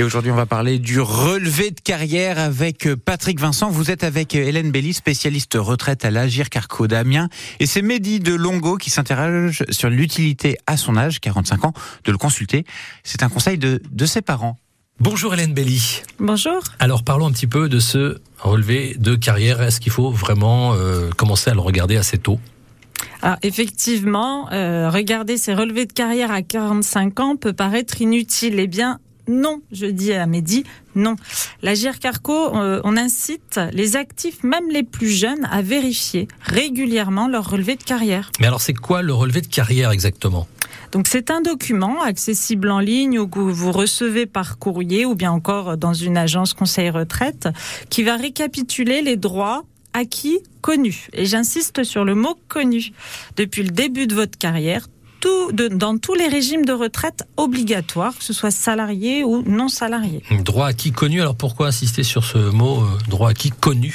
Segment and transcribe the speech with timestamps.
[0.00, 3.68] Et aujourd'hui, on va parler du relevé de carrière avec euh, Patrick Vincent.
[3.68, 7.28] Vous êtes avec euh, Hélène Belly, spécialiste retraite à l'Agir Carco d'Amiens.
[7.58, 11.74] Et c'est Mehdi de Longo qui s'interroge sur l'utilité à son âge, 45 ans,
[12.04, 12.64] de le consulter.
[13.04, 14.56] C'est un conseil de, de ses parents.
[15.00, 16.00] Bonjour Hélène Belly.
[16.18, 16.62] Bonjour.
[16.78, 19.60] Alors parlons un petit peu de ce relevé de carrière.
[19.60, 22.40] Est-ce qu'il faut vraiment euh, commencer à le regarder assez tôt?
[23.20, 28.58] Alors effectivement, euh, regarder ces relevés de carrière à 45 ans peut paraître inutile.
[28.58, 28.98] Eh bien,
[29.30, 31.16] non, je dis à Mehdi, non.
[31.62, 37.48] La GIRCARCO, euh, on incite les actifs, même les plus jeunes, à vérifier régulièrement leur
[37.48, 38.30] relevé de carrière.
[38.40, 40.48] Mais alors c'est quoi le relevé de carrière exactement?
[40.92, 45.30] Donc c'est un document accessible en ligne ou que vous recevez par courrier ou bien
[45.30, 47.48] encore dans une agence conseil retraite
[47.90, 49.62] qui va récapituler les droits
[49.92, 51.08] acquis connus.
[51.12, 52.92] Et j'insiste sur le mot connu.
[53.36, 54.88] Depuis le début de votre carrière,
[55.70, 60.22] dans tous les régimes de retraite obligatoires, que ce soit salarié ou non salarié.
[60.44, 63.94] Droit acquis connu, alors pourquoi insister sur ce mot euh, droit acquis connu?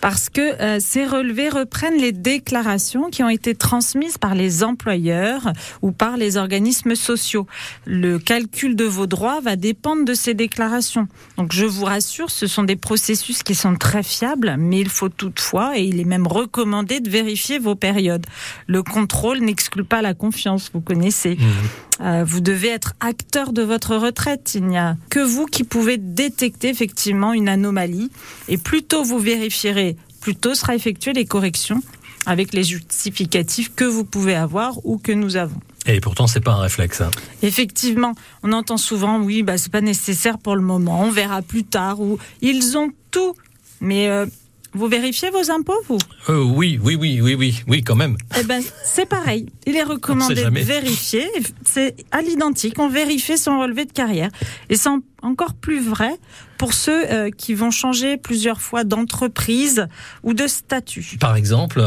[0.00, 5.52] Parce que euh, ces relevés reprennent les déclarations qui ont été transmises par les employeurs
[5.82, 7.46] ou par les organismes sociaux.
[7.84, 11.08] Le calcul de vos droits va dépendre de ces déclarations.
[11.36, 15.08] Donc je vous rassure, ce sont des processus qui sont très fiables, mais il faut
[15.08, 18.26] toutefois, et il est même recommandé de vérifier vos périodes.
[18.66, 21.36] Le contrôle n'exclut pas la confiance, vous connaissez.
[21.36, 21.87] Mmh.
[22.00, 24.52] Euh, vous devez être acteur de votre retraite.
[24.54, 28.10] Il n'y a que vous qui pouvez détecter effectivement une anomalie.
[28.48, 31.82] Et plus tôt vous vérifierez plus tôt sera effectuées les corrections
[32.26, 35.60] avec les justificatifs que vous pouvez avoir ou que nous avons.
[35.86, 37.00] Et pourtant, c'est pas un réflexe.
[37.00, 37.10] Hein.
[37.42, 41.64] Effectivement, on entend souvent, oui, bah, c'est pas nécessaire pour le moment, on verra plus
[41.64, 43.34] tard, ou ils ont tout.
[43.80, 44.26] Mais euh,
[44.74, 45.98] vous vérifiez vos impôts, vous?
[46.28, 48.16] Euh, Oui, oui, oui, oui, oui, oui, quand même.
[48.38, 49.46] Eh ben, c'est pareil.
[49.66, 51.26] Il est recommandé de vérifier.
[51.64, 52.78] C'est à l'identique.
[52.78, 54.30] On vérifie son relevé de carrière.
[54.68, 54.90] Et c'est
[55.22, 56.12] encore plus vrai
[56.58, 59.86] pour ceux euh, qui vont changer plusieurs fois d'entreprise
[60.22, 61.16] ou de statut.
[61.20, 61.82] Par exemple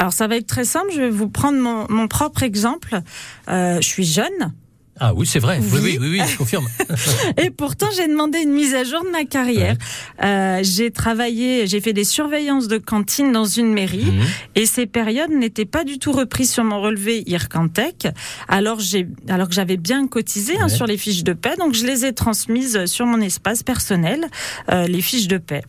[0.00, 3.02] alors ça va être très simple, je vais vous prendre mon, propre exemple.
[3.48, 4.54] Euh, je suis jeune,
[5.02, 5.58] ah oui, c'est vrai.
[5.72, 6.68] Oui, oui, oui, je confirme.
[7.38, 9.74] et pourtant, j'ai demandé une mise à jour de ma carrière.
[10.22, 14.26] Euh, j'ai travaillé, j'ai fait des surveillances de cantine dans une mairie mhm.
[14.56, 18.08] et ces périodes n'étaient pas du tout reprises sur mon relevé IRCANTEC.
[18.46, 21.86] Alors j'ai, alors que j'avais bien cotisé hein, sur les fiches de paix, donc je
[21.86, 24.26] les ai transmises sur mon espace personnel,
[24.70, 25.62] euh, les fiches de paix.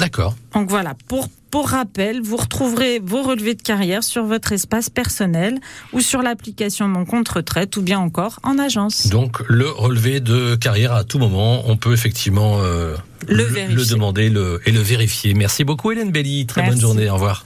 [0.00, 0.34] D'accord.
[0.54, 5.58] Donc voilà, pour pour rappel, vous retrouverez vos relevés de carrière sur votre espace personnel
[5.92, 9.08] ou sur l'application Mon compte retraite ou bien encore en agence.
[9.08, 12.96] Donc le relevé de carrière à tout moment, on peut effectivement euh,
[13.26, 13.44] le,
[13.90, 15.34] demander le, et le vérifier.
[15.34, 17.44] Merci beaucoup Hélène Belly, très bonne journée, au revoir.